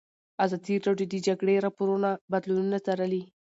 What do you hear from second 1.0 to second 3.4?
د د جګړې راپورونه بدلونونه څارلي.